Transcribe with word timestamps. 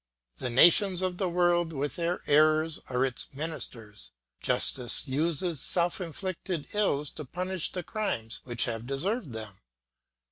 The 0.39 0.49
nations 0.49 1.03
of 1.03 1.19
the 1.19 1.29
world 1.29 1.71
with 1.71 1.95
their 1.95 2.23
errors 2.25 2.79
are 2.89 3.05
its 3.05 3.27
ministers. 3.33 4.09
Justice 4.41 5.07
uses 5.07 5.59
self 5.61 6.01
inflicted 6.01 6.69
ills 6.73 7.11
to 7.11 7.23
punish 7.23 7.71
the 7.71 7.83
crimes 7.83 8.41
which 8.43 8.65
have 8.65 8.87
deserved 8.87 9.31
them. 9.31 9.59